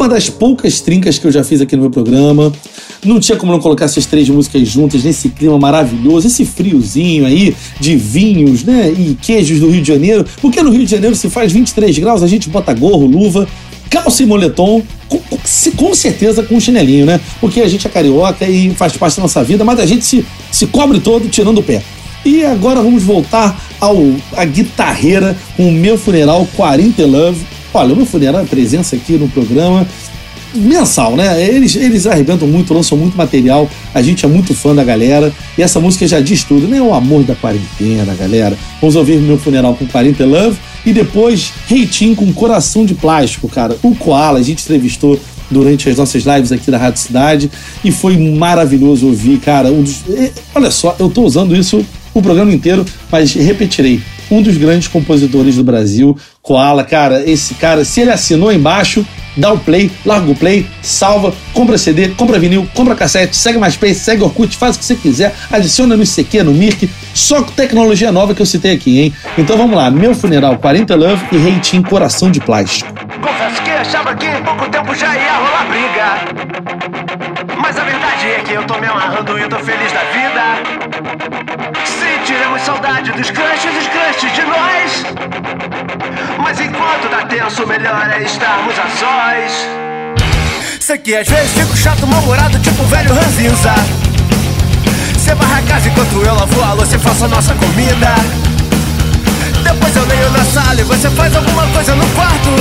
Uma 0.04 0.10
das 0.10 0.30
poucas 0.30 0.82
trincas 0.82 1.18
que 1.18 1.26
eu 1.26 1.32
já 1.32 1.45
fiz 1.45 1.62
aqui 1.62 1.78
no 1.78 1.84
meu 1.84 1.89
programa. 1.89 2.51
Não 3.06 3.22
tinha 3.22 3.38
como 3.38 3.54
não 3.54 3.60
colocar 3.62 3.86
essas 3.86 4.06
três 4.06 4.28
músicas 4.28 4.68
juntas 4.68 5.01
nesse 5.01 5.30
clima 5.30 5.58
maravilhoso, 5.58 6.28
esse 6.28 6.43
friozinho 6.43 7.26
aí 7.26 7.56
de 7.80 7.95
vinhos, 7.95 8.66
né? 8.66 8.91
E 8.91 9.16
queijos 9.22 9.62
do 9.62 9.70
Rio 9.70 9.82
de 9.82 9.88
Janeiro. 9.88 10.26
Porque 10.41 10.62
no 10.62 10.72
Rio 10.72 10.84
de 10.84 10.91
Janeiro 10.91 11.16
se 11.16 11.30
faz 11.30 11.54
23 11.54 11.97
graus, 11.99 12.22
a 12.22 12.28
gente 12.28 12.49
bota 12.49 12.74
gorro, 12.74 13.06
luva, 13.06 13.47
calça 13.89 14.22
e 14.24 14.26
moletom, 14.26 14.82
com, 15.08 15.20
com- 15.78 15.95
certeza 15.95 16.43
com 16.43 16.60
chinelinho, 16.60 17.06
né? 17.06 17.22
Porque 17.39 17.62
a 17.62 17.68
gente 17.70 17.88
é 17.88 17.89
carioca 17.89 18.45
e 18.45 18.72
faz 18.72 18.91
parte 18.97 19.16
da 19.16 19.22
nossa 19.22 19.41
vida, 19.41 19.64
mas 19.64 19.80
a 19.80 19.86
gente 19.86 20.04
se, 20.04 20.26
se 20.51 20.68
cobre 20.68 20.99
todo 20.99 21.30
tirando 21.30 21.60
o 21.60 21.64
pé. 21.64 21.82
E 22.26 22.43
agora 22.43 22.82
vamos 22.82 23.04
voltar 23.04 23.58
ao 23.80 23.97
a 24.36 24.43
guitarreira 24.43 25.34
o 25.58 25.72
meu 25.72 25.97
funeral 25.97 26.45
40 26.58 27.06
Love. 27.06 27.53
Olha, 27.74 27.93
o 27.93 27.95
meu 27.97 28.05
funeral 28.05 28.41
é 28.41 28.45
presença 28.45 28.95
aqui 28.95 29.13
no 29.13 29.28
programa 29.30 29.86
mensal, 30.55 31.15
né? 31.15 31.43
Eles, 31.43 31.76
eles 31.76 32.05
arrebentam 32.05 32.47
muito, 32.47 32.74
lançam 32.74 32.97
muito 32.97 33.17
material. 33.17 33.67
A 33.93 34.01
gente 34.01 34.24
é 34.26 34.28
muito 34.28 34.53
fã 34.53 34.76
da 34.76 34.84
galera. 34.84 35.34
E 35.57 35.61
essa 35.61 35.80
música 35.80 36.07
já 36.07 36.19
diz 36.19 36.43
tudo, 36.43 36.67
né? 36.67 36.82
O 36.82 36.93
amor 36.93 37.24
da 37.24 37.36
quarentena, 37.36 38.13
galera. 38.13 38.55
Vamos 38.80 38.95
ouvir 38.95 39.17
meu 39.17 39.38
funeral 39.38 39.74
com 39.76 39.88
40 39.88 40.26
Love. 40.26 40.57
E 40.86 40.93
depois, 40.93 41.51
Reitinho 41.67 42.15
com 42.15 42.32
Coração 42.34 42.86
de 42.86 42.93
Plástico, 42.93 43.47
cara. 43.49 43.76
O 43.82 43.95
Koala, 43.95 44.39
a 44.39 44.43
gente 44.43 44.61
entrevistou 44.61 45.19
durante 45.49 45.89
as 45.89 45.97
nossas 45.97 46.24
lives 46.24 46.51
aqui 46.51 46.69
da 46.69 46.78
Rádio 46.78 47.01
Cidade. 47.01 47.51
E 47.84 47.91
foi 47.91 48.17
maravilhoso 48.17 49.07
ouvir, 49.07 49.39
cara. 49.39 49.71
Um 49.71 49.82
dos... 49.82 50.03
eh, 50.09 50.32
Olha 50.53 50.69
só, 50.69 50.95
eu 50.99 51.09
tô 51.09 51.24
usando 51.24 51.55
isso 51.55 51.84
o 52.13 52.21
programa 52.21 52.53
inteiro, 52.53 52.86
mas 53.11 53.34
repetirei. 53.34 53.99
Um 54.30 54.41
dos 54.41 54.57
grandes 54.57 54.88
compositores 54.88 55.55
do 55.55 55.63
Brasil, 55.63 56.17
Koala. 56.41 56.84
Cara, 56.84 57.24
esse 57.30 57.53
cara, 57.55 57.86
se 57.86 58.01
ele 58.01 58.11
assinou 58.11 58.51
embaixo, 58.51 59.05
dá 59.36 59.51
o 59.51 59.59
play, 59.59 59.91
larga 60.05 60.32
o 60.32 60.36
play, 60.36 60.67
salva, 60.82 61.34
compra 61.53 61.78
CD, 61.78 62.09
compra 62.09 62.39
vinil, 62.39 62.67
compra 62.74 62.95
cassete, 62.95 63.36
segue 63.36 63.57
MySpace, 63.57 63.95
segue 63.95 64.24
Orkut, 64.24 64.55
faz 64.55 64.76
o 64.76 64.80
que 64.80 64.86
você 64.86 64.95
quiser, 64.95 65.34
adiciona 65.51 65.95
no 65.95 66.03
ICQ, 66.03 66.43
no 66.43 66.53
Mirk, 66.53 66.89
só 67.13 67.41
com 67.41 67.51
tecnologia 67.51 68.11
nova 68.11 68.34
que 68.34 68.41
eu 68.41 68.45
citei 68.45 68.74
aqui, 68.74 68.99
hein? 68.99 69.13
Então 69.38 69.57
vamos 69.57 69.76
lá, 69.76 69.89
Meu 69.89 70.13
Funeral 70.13 70.57
40 70.57 70.95
Love 70.95 71.26
e 71.32 71.38
Reitinho 71.38 71.84
Coração 71.84 72.30
de 72.30 72.39
Plástico. 72.39 72.93
Confesso 73.21 73.61
que 73.63 73.69
achava 73.69 74.15
que 74.15 74.26
em 74.26 74.43
pouco 74.43 74.69
tempo 74.69 74.93
já 74.95 75.15
ia 75.15 75.38
rolar 75.38 75.65
briga. 75.69 76.53
Mas 77.61 77.78
a 77.78 77.84
verdade 77.84 78.28
é 78.28 78.39
que 78.43 78.53
eu 78.53 78.63
tô 78.65 78.78
me 78.80 78.88
amarrando 78.88 79.39
e 79.39 79.47
tô 79.47 79.57
feliz 79.59 79.91
da 79.91 80.03
vida. 80.11 80.22
Saudade 83.04 83.12
dos 83.12 83.32
crushes, 83.32 83.74
dos 83.74 83.88
crushes 83.88 84.34
de 84.34 84.41
nós. 84.43 85.04
Mas 86.41 86.60
enquanto 86.62 87.10
tá 87.10 87.26
tenso, 87.26 87.68
melhor 87.68 88.10
é 88.10 88.24
estarmos 88.24 88.76
a 88.80 88.88
sós. 88.97 89.68
Sei 90.80 90.97
que 90.97 91.14
às 91.16 91.28
vezes 91.28 91.51
fico 91.51 91.76
chato, 91.76 92.08
mal-humorado, 92.08 92.58
tipo 92.60 92.82
velho 92.86 93.14
ranzinza. 93.14 93.74
Cê 95.18 95.36
varra 95.36 95.58
a 95.58 95.62
casa 95.64 95.89
enquanto 95.89 96.14
eu 96.14 96.34
lavo 96.34 96.64
a 96.64 96.74
louça 96.74 96.95
e 96.95 96.99
faço 96.99 97.26
a 97.26 97.28
nossa 97.28 97.54
comida. 97.56 98.16
Depois 99.64 99.95
eu 99.97 100.06
leio 100.06 100.32
na 100.32 100.45
sala 100.45 100.80
e 100.80 100.84
você 100.84 101.10
faz 101.10 101.36
alguma 101.36 101.68
coisa 101.68 101.95
no 101.95 102.08
quarto. 102.12 102.51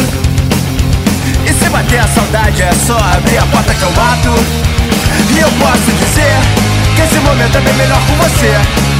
E 1.46 1.52
se 1.52 1.68
bater 1.70 2.00
a 2.00 2.08
saudade 2.08 2.62
é 2.62 2.72
só 2.84 2.98
abrir 2.98 3.38
a 3.38 3.46
porta 3.46 3.72
que 3.74 3.82
eu 3.82 3.92
mato. 3.92 4.34
E 5.36 5.38
eu 5.38 5.50
posso 5.52 5.92
dizer 5.92 6.34
que 6.96 7.02
esse 7.02 7.20
momento 7.20 7.58
é 7.58 7.60
bem 7.60 7.74
melhor 7.74 8.00
com 8.06 8.14
você. 8.16 8.91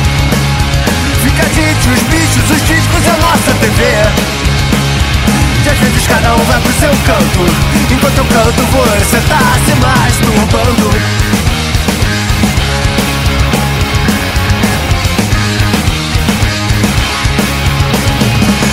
Fica 1.23 1.45
gente, 1.55 1.89
os 1.89 2.03
bichos, 2.03 2.51
os 2.51 2.67
discos 2.67 3.05
e 3.05 3.09
a 3.09 3.17
nossa 3.17 3.55
TV. 3.61 3.83
E 5.65 5.69
às 5.69 5.79
vezes 5.79 6.07
cada 6.09 6.35
um 6.35 6.45
vai 6.45 6.61
pro 6.61 6.73
seu 6.73 6.91
canto. 7.07 7.93
Enquanto 7.93 8.19
eu 8.19 8.25
canto, 8.25 8.63
você 8.63 9.21
tá 9.29 9.39
se 9.65 9.73
masturbando. 9.77 10.91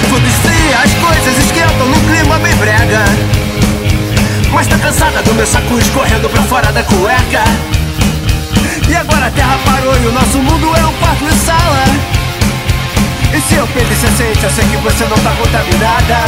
Foda-se, 0.09 0.73
as 0.83 0.93
coisas 0.95 1.45
esquentam 1.45 1.85
num 1.85 1.99
clima 2.07 2.39
bem 2.39 2.55
brega. 2.55 3.03
Mas 4.51 4.65
tá 4.65 4.79
cansada 4.79 5.21
do 5.21 5.35
meu 5.35 5.45
saco 5.45 5.77
escorrendo 5.77 6.27
pra 6.29 6.41
fora 6.41 6.71
da 6.71 6.81
cueca. 6.81 7.43
E 8.89 8.95
agora 8.95 9.27
a 9.27 9.31
terra 9.31 9.59
parou 9.63 9.95
e 10.01 10.07
o 10.07 10.11
nosso 10.11 10.39
mundo 10.39 10.75
é 10.75 10.85
um 10.87 10.93
quarto 10.93 11.25
e 11.25 11.45
sala. 11.45 12.18
E 13.31 13.41
se 13.41 13.55
eu 13.55 13.67
perder 13.67 13.95
se 13.95 14.05
aceite, 14.07 14.43
eu 14.43 14.49
sei 14.49 14.65
que 14.65 14.77
você 14.77 15.05
não 15.05 15.17
tá 15.17 15.31
contaminada. 15.31 16.25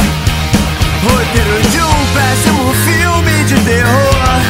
Roteiro 1.03 1.61
de 1.69 1.81
um 1.81 2.05
péssimo 2.13 2.73
filme 2.85 3.43
de 3.45 3.55
terror. 3.61 4.41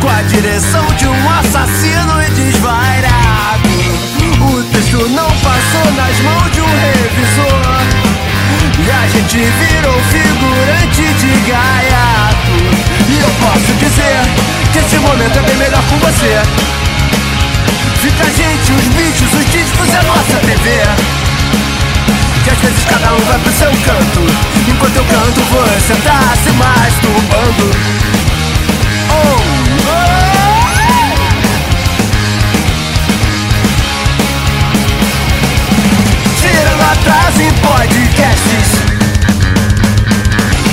Com 0.00 0.08
a 0.08 0.22
direção 0.22 0.86
de 0.96 1.08
um 1.08 1.30
assassino 1.30 2.22
e 2.22 2.30
desvairado. 2.30 3.68
O 4.40 4.62
texto 4.72 5.08
não 5.08 5.30
passou 5.42 5.92
nas 5.96 6.20
mãos 6.20 6.52
de 6.52 6.60
um 6.60 6.66
revisor. 6.66 7.98
E 8.78 8.90
a 8.90 9.08
gente 9.08 9.38
virou 9.38 10.00
figurante 10.12 11.02
de 11.14 11.50
gaiato. 11.50 12.38
E 13.08 13.18
eu 13.18 13.30
posso 13.40 13.72
dizer 13.80 14.20
que 14.72 14.78
esse 14.78 14.96
momento 14.98 15.36
é 15.36 15.42
bem 15.42 15.56
melhor 15.56 15.82
com 15.90 15.96
você. 15.98 16.40
Fica 18.00 18.22
a 18.22 18.30
gente, 18.30 18.72
os 18.72 18.84
bichos, 18.94 19.32
os 19.34 19.50
discos 19.50 19.88
e 19.88 19.96
a 19.96 20.02
nossa 20.04 20.36
TV. 20.46 21.27
Que 22.48 22.54
às 22.54 22.60
vezes 22.60 22.84
cada 22.86 23.12
um 23.12 23.20
vai 23.26 23.38
pro 23.40 23.52
seu 23.52 23.70
canto. 23.70 24.20
Enquanto 24.66 24.96
eu 24.96 25.04
canto, 25.04 25.38
você 25.52 25.94
tá 25.96 26.34
se 26.42 26.50
masturbando. 26.52 27.70
Oh, 29.10 29.36
oh. 29.86 30.18
Tirando 36.40 36.82
atrás 36.90 37.38
em 37.38 37.52
podcasts 37.52 38.68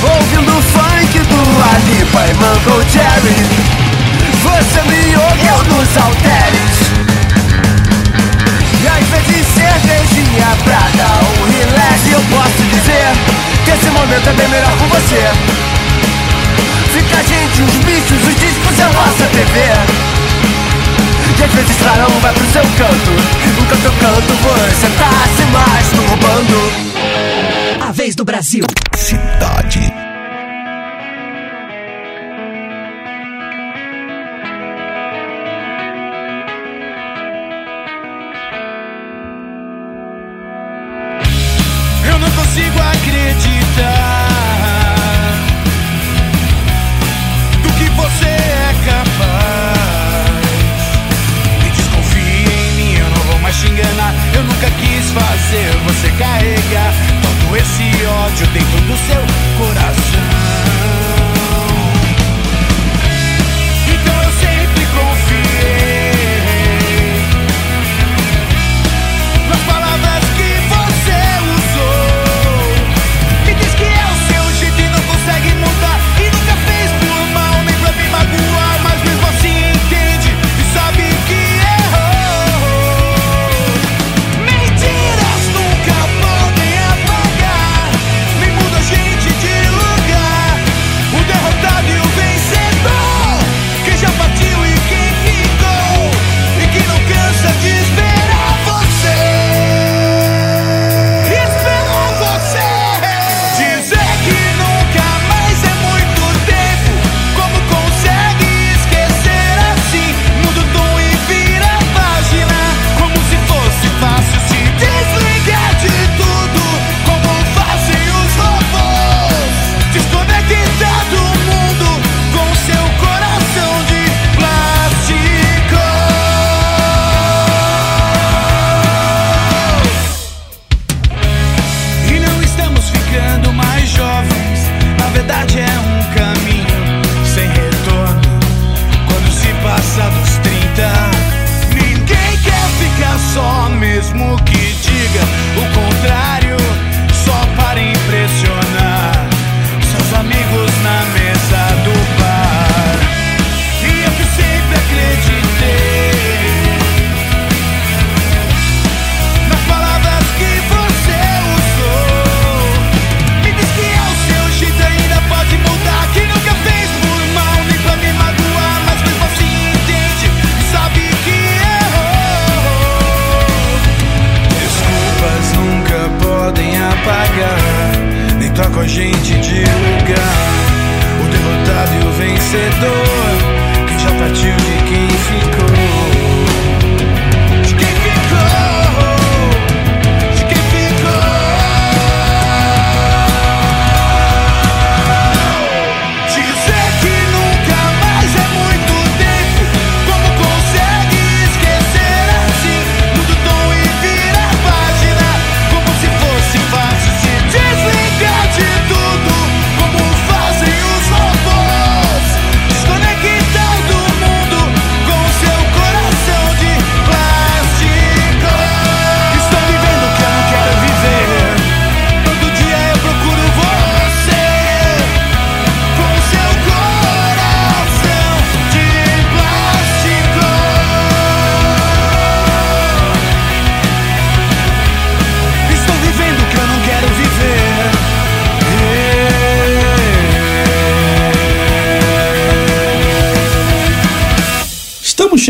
Ouvindo 0.01 0.61
funk 0.71 1.19
do 1.19 1.41
Alipa 1.75 2.25
e 2.25 2.33
Mango 2.35 2.83
Jerry 2.89 3.35
Você 4.43 4.81
me 4.83 5.17
ouviu 5.17 5.57
nos 5.75 5.97
halteres 5.97 6.75
E 8.81 8.87
às 8.87 9.05
vezes 9.09 9.54
cervejinha 9.85 10.47
pra 10.63 10.79
dar 10.97 11.19
um 11.23 11.45
relax 11.51 12.07
E 12.07 12.11
eu 12.11 12.21
posso 12.29 12.63
dizer 12.63 13.07
que 13.63 13.71
esse 13.71 13.89
momento 13.91 14.29
é 14.29 14.33
bem 14.33 14.47
melhor 14.49 14.71
com 14.77 14.87
você 14.87 15.21
Fica 16.91 17.17
a 17.17 17.23
gente, 17.23 17.61
os 17.61 17.75
bichos, 17.85 18.27
os 18.27 18.35
discos 18.39 18.77
e 18.77 18.81
a 18.81 18.89
nossa 18.89 19.25
TV 19.31 20.15
e 21.37 21.43
às 21.43 21.51
vezes 21.51 21.75
cada 21.83 22.07
um 22.07 22.19
vai 22.21 22.33
pro 22.33 22.45
seu 22.45 22.61
canto 22.61 23.11
Enquanto 23.59 23.83
eu 23.83 23.91
canto 23.99 24.33
você 24.41 24.87
tá 24.97 25.11
se 25.35 25.43
masturbando 25.51 26.71
A 27.85 27.91
vez 27.91 28.15
do 28.15 28.23
Brasil. 28.23 28.65
Cidade. 28.95 30.04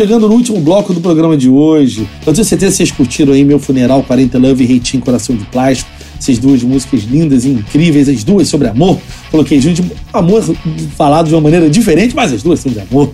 Chegando 0.06 0.28
no 0.28 0.34
último 0.36 0.60
bloco 0.60 0.94
do 0.94 1.00
programa 1.00 1.36
de 1.36 1.48
hoje. 1.48 2.08
Eu 2.24 2.32
tenho 2.32 2.44
certeza 2.44 2.70
que 2.70 2.76
vocês 2.76 2.92
curtiram 2.92 3.32
aí 3.32 3.44
meu 3.44 3.58
funeral 3.58 4.04
40 4.04 4.38
Love 4.38 4.62
e 4.62 4.66
Reitinho 4.66 5.02
Coração 5.02 5.34
de 5.34 5.44
Plástico. 5.46 5.90
Essas 6.16 6.38
duas 6.38 6.62
músicas 6.62 7.02
lindas 7.02 7.44
e 7.44 7.48
incríveis, 7.48 8.08
as 8.08 8.22
duas 8.22 8.46
sobre 8.46 8.68
amor. 8.68 9.00
Coloquei 9.32 9.60
junto, 9.60 9.84
amor 10.12 10.44
falado 10.96 11.26
de 11.26 11.34
uma 11.34 11.40
maneira 11.40 11.68
diferente, 11.68 12.14
mas 12.14 12.32
as 12.32 12.40
duas 12.40 12.60
são 12.60 12.70
de 12.70 12.78
amor. 12.78 13.10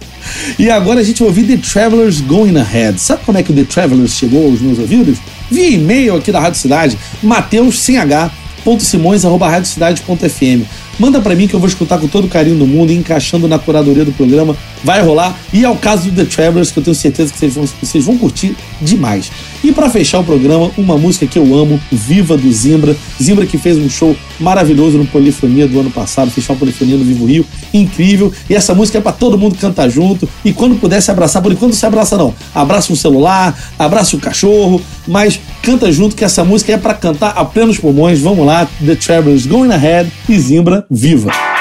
E 0.59 0.69
agora 0.69 1.01
a 1.01 1.03
gente 1.03 1.21
vai 1.21 1.29
ouvir 1.29 1.45
The 1.45 1.57
Travelers 1.57 2.21
Going 2.21 2.59
Ahead. 2.59 3.01
Sabe 3.01 3.25
como 3.25 3.39
é 3.39 3.43
que 3.43 3.51
o 3.51 3.55
The 3.55 3.65
Travelers 3.65 4.13
chegou 4.13 4.51
aos 4.51 4.61
meus 4.61 4.79
ouvidos? 4.79 5.17
Via 5.51 5.71
e-mail 5.71 6.17
aqui 6.17 6.31
da 6.31 6.41
Rádio 6.41 6.61
Cidade, 6.61 6.99
Mateus 7.23 7.81
sem 7.81 7.97
H, 7.97 8.31
simões.radiocidade.fm. 8.79 10.67
Manda 10.99 11.21
pra 11.21 11.35
mim 11.35 11.49
que 11.49 11.55
eu 11.55 11.61
vou 11.61 11.69
escutar 11.69 11.99
com 11.99 12.07
todo 12.07 12.27
o 12.27 12.29
carinho 12.29 12.57
do 12.57 12.67
mundo 12.67 12.93
encaixando 12.93 13.49
na 13.49 13.59
curadoria 13.59 14.05
do 14.05 14.13
programa. 14.13 14.57
Vai 14.85 15.01
rolar. 15.01 15.37
E 15.53 15.65
é 15.65 15.69
o 15.69 15.77
caso 15.77 16.11
do 16.11 16.17
The 16.17 16.25
Travelers, 16.25 16.71
que 16.71 16.79
eu 16.79 16.83
tenho 16.83 16.95
certeza 16.95 17.33
que 17.33 17.39
vocês 17.39 17.55
vão, 17.55 17.69
vocês 17.83 18.05
vão 18.05 18.19
curtir 18.19 18.55
demais. 18.81 19.31
E 19.65 19.73
pra 19.73 19.89
fechar 19.89 20.21
o 20.21 20.25
programa, 20.25 20.71
uma 20.77 20.99
música 20.99 21.27
que 21.27 21.39
eu 21.39 21.55
amo, 21.57 21.81
Viva 21.91 22.37
do 22.37 22.53
Zimbra. 22.53 22.97
Zimbra 23.21 23.47
que 23.47 23.57
fez 23.57 23.79
um 23.79 23.89
show 23.89 24.15
maravilhoso 24.39 24.99
no 24.99 25.07
Polifonia 25.07 25.67
do 25.67 25.81
ano 25.81 25.91
passado, 25.91 26.31
Festival 26.31 26.59
Polifonia 26.59 26.97
no 26.97 27.05
Vivo 27.05 27.25
Rio. 27.25 27.47
Incrível. 27.73 28.33
E 28.49 28.55
essa 28.55 28.75
música 28.75 28.99
é 28.99 29.01
pra 29.01 29.13
todo 29.13 29.39
mundo 29.39 29.57
cantar 29.57 29.89
junto. 29.89 30.29
E 30.45 30.53
quando 30.53 30.79
puder 30.79 31.01
se 31.01 31.11
abraçar, 31.11 31.43
por 31.43 31.53
enquanto 31.53 31.75
se 31.75 31.87
abraça 31.87 32.19
não. 32.19 32.35
Abraça 32.55 32.93
um 32.93 32.97
celular, 32.97 33.57
abraça 33.79 34.15
um 34.17 34.21
cachorro, 34.21 34.81
mas 35.07 35.41
canta 35.63 35.91
junto 35.93 36.17
que 36.17 36.25
essa 36.25 36.45
música 36.45 36.73
é 36.73 36.77
pra 36.77 36.93
cantar 36.93 37.31
a 37.31 37.45
plenos 37.45 37.79
pulmões. 37.79 38.21
Vamos 38.21 38.45
lá, 38.45 38.69
The 38.85 38.97
Travelers 38.97 39.47
Going 39.47 39.73
Ahead 39.73 40.11
e 40.29 40.39
Zimbra, 40.39 40.85
viva! 40.91 41.52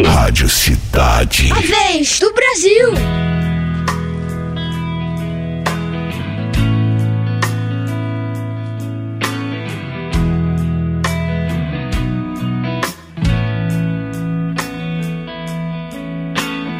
Rádio 0.00 0.48
Cidade. 0.48 1.52
A 1.52 1.60
vez 1.60 2.18
do 2.18 2.32
Brasil. 2.32 2.94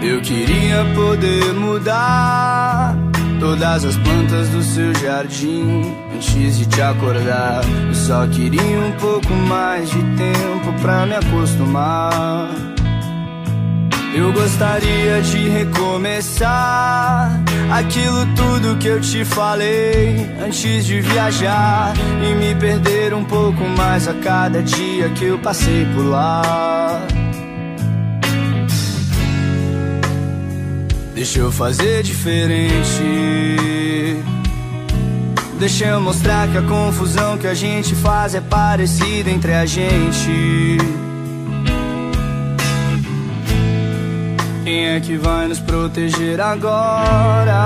Eu 0.02 0.22
queria 0.22 0.82
poder 0.94 1.52
mudar 1.52 2.96
todas 3.38 3.84
as 3.84 3.96
plantas 3.98 4.48
do 4.48 4.62
seu 4.62 4.94
jardim 4.94 5.94
antes 6.14 6.56
de 6.56 6.64
te 6.64 6.80
acordar. 6.80 7.60
Eu 7.88 7.94
só 7.94 8.26
queria 8.26 8.80
um 8.80 8.92
pouco 8.92 9.34
mais 9.34 9.90
de 9.90 9.98
tempo 10.16 10.72
pra 10.80 11.04
me 11.04 11.14
acostumar. 11.14 12.71
Eu 14.14 14.30
gostaria 14.30 15.22
de 15.22 15.48
recomeçar 15.48 17.42
aquilo 17.70 18.26
tudo 18.36 18.76
que 18.76 18.86
eu 18.86 19.00
te 19.00 19.24
falei 19.24 20.28
antes 20.38 20.84
de 20.84 21.00
viajar 21.00 21.94
e 22.22 22.34
me 22.34 22.54
perder 22.54 23.14
um 23.14 23.24
pouco 23.24 23.64
mais 23.64 24.06
a 24.06 24.12
cada 24.12 24.62
dia 24.62 25.08
que 25.10 25.24
eu 25.24 25.38
passei 25.38 25.86
por 25.94 26.04
lá. 26.04 27.00
Deixa 31.14 31.38
eu 31.38 31.50
fazer 31.50 32.02
diferente. 32.02 33.02
Deixa 35.58 35.86
eu 35.86 36.00
mostrar 36.02 36.48
que 36.48 36.58
a 36.58 36.62
confusão 36.62 37.38
que 37.38 37.46
a 37.46 37.54
gente 37.54 37.94
faz 37.94 38.34
é 38.34 38.42
parecida 38.42 39.30
entre 39.30 39.54
a 39.54 39.64
gente. 39.64 40.76
Quem 44.64 44.86
é 44.86 45.00
que 45.00 45.16
vai 45.16 45.48
nos 45.48 45.58
proteger 45.58 46.40
agora? 46.40 47.58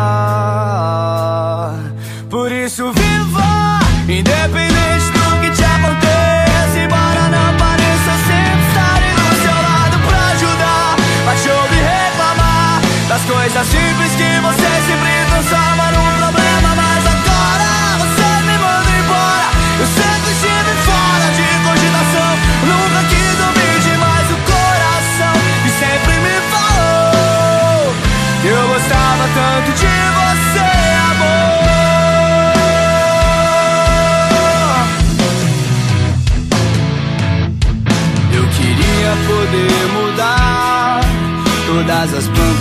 Por 2.31 2.51
isso 2.51 2.91
viva, 2.91 3.81
independente 4.09 5.11
do 5.13 5.41
que 5.41 5.51
te 5.51 5.63
aconteça. 5.63 6.79
Embora 6.83 7.29
não 7.29 7.55
pareça 7.59 8.13
sempre 8.27 8.67
estarei 8.69 9.13
do 9.15 9.35
seu 9.43 9.53
lado 9.53 9.99
pra 10.09 10.19
ajudar. 10.29 10.97
Mas 11.27 11.43
te 11.43 11.49
ouvir 11.51 11.83
reclamar 11.85 12.81
das 13.09 13.23
coisas 13.25 13.67
simples 13.67 14.06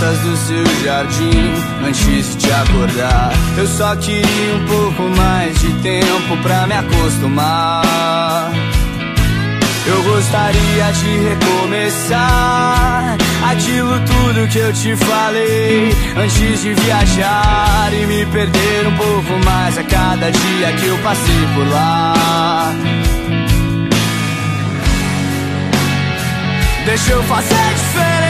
plantas 0.06 0.18
do 0.20 0.36
seu 0.36 0.64
jardim 0.84 1.54
antes 1.86 2.30
de 2.30 2.36
te 2.36 2.52
acordar. 2.52 3.32
Eu 3.58 3.66
só 3.66 3.96
queria 3.96 4.54
um 4.54 4.66
pouco 4.66 5.02
mais 5.16 5.58
de 5.58 5.72
tempo 5.82 6.36
pra 6.42 6.66
me 6.66 6.74
acostumar. 6.74 8.52
Eu 9.86 10.02
gostaria 10.02 10.92
de 10.92 11.28
recomeçar 11.28 13.16
aquilo 13.50 14.00
tudo 14.00 14.48
que 14.48 14.58
eu 14.58 14.72
te 14.72 14.96
falei 14.96 15.92
antes 16.16 16.62
de 16.62 16.74
viajar 16.74 17.90
e 17.92 18.06
me 18.06 18.26
perder 18.26 18.86
um 18.86 18.96
pouco 18.96 19.44
mais 19.44 19.78
a 19.78 19.84
cada 19.84 20.30
dia 20.30 20.72
que 20.72 20.86
eu 20.86 20.98
passei 20.98 21.46
por 21.54 21.68
lá. 21.68 22.74
Deixa 26.84 27.12
eu 27.12 27.22
fazer 27.24 27.74
diferente. 27.74 28.25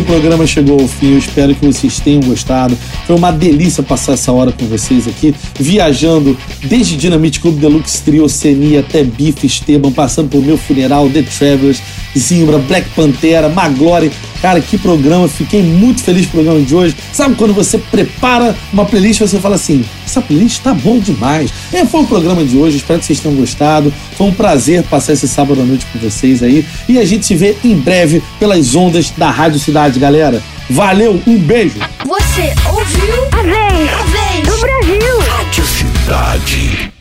O 0.00 0.04
programa 0.04 0.46
chegou 0.46 0.80
ao 0.80 0.88
fim. 0.88 1.12
Eu 1.12 1.18
espero 1.18 1.54
que 1.54 1.64
vocês 1.64 2.00
tenham 2.00 2.22
gostado. 2.22 2.74
Foi 3.06 3.14
uma 3.14 3.30
delícia 3.30 3.82
passar 3.82 4.14
essa 4.14 4.32
hora 4.32 4.50
com 4.50 4.64
vocês 4.64 5.06
aqui, 5.06 5.34
viajando 5.58 6.36
desde 6.64 6.96
Dinamite 6.96 7.38
Club 7.38 7.58
Deluxe 7.58 8.02
Trio, 8.02 8.24
Oceania 8.24 8.80
até 8.80 9.04
Bife 9.04 9.46
Esteban, 9.46 9.92
passando 9.92 10.30
por 10.30 10.40
Meu 10.40 10.56
Funeral, 10.56 11.10
The 11.10 11.22
Travelers, 11.22 11.82
Zimbra, 12.16 12.58
Black 12.58 12.88
Pantera, 12.96 13.50
Maglory. 13.50 14.10
Cara, 14.40 14.60
que 14.60 14.78
programa, 14.78 15.28
fiquei 15.28 15.62
muito 15.62 16.02
feliz 16.02 16.26
com 16.26 16.38
o 16.38 16.42
programa 16.42 16.60
de 16.64 16.74
hoje. 16.74 16.96
Sabe 17.12 17.34
quando 17.34 17.52
você 17.52 17.78
prepara 17.78 18.56
uma 18.72 18.84
playlist 18.84 19.20
você 19.20 19.38
fala 19.38 19.56
assim: 19.56 19.84
essa 20.04 20.20
playlist 20.20 20.60
tá 20.60 20.72
bom 20.72 20.98
demais. 20.98 21.52
É, 21.72 21.84
foi 21.84 22.02
o 22.02 22.06
programa 22.06 22.44
de 22.44 22.56
hoje, 22.56 22.78
espero 22.78 22.98
que 22.98 23.06
vocês 23.06 23.20
tenham 23.20 23.36
gostado. 23.36 23.92
Foi 24.16 24.26
um 24.26 24.32
prazer 24.32 24.82
passar 24.84 25.12
esse 25.12 25.28
sábado 25.28 25.60
à 25.60 25.64
noite 25.64 25.86
com 25.92 25.98
vocês 25.98 26.42
aí. 26.42 26.64
E 26.88 26.98
a 26.98 27.04
gente 27.04 27.26
se 27.26 27.34
vê 27.34 27.56
em 27.64 27.76
breve 27.76 28.22
pelas 28.38 28.74
ondas 28.74 29.10
da 29.16 29.30
Rádio 29.30 29.58
Cidade, 29.58 29.98
galera. 29.98 30.42
Valeu, 30.68 31.20
um 31.26 31.36
beijo! 31.36 31.80
Você 32.06 32.54
ouviu 32.68 33.24
a 33.32 33.42
vez, 33.42 33.90
a 33.92 34.02
vez 34.04 34.46
do 34.46 34.60
Brasil! 34.60 35.20
Rádio 35.20 35.64
Cidade. 35.66 36.99